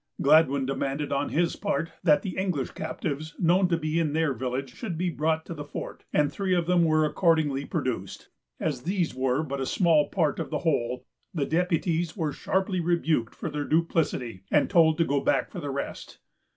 [0.19, 4.73] Gladwyn demanded, on his part, that the English captives known to be in their village
[4.73, 8.29] should be brought to the fort, and three of them were accordingly produced.
[8.59, 13.35] As these were but a small part of the whole, the deputies were sharply rebuked
[13.35, 16.17] for their duplicity, and told to go back for the rest.